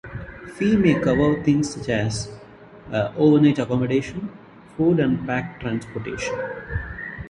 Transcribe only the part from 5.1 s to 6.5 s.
pack transportation.